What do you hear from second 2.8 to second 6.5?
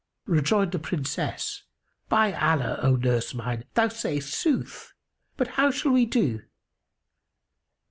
O nurse mine, thou sayst sooth! But how shall we do?"